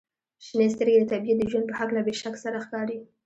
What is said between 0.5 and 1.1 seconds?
سترګې د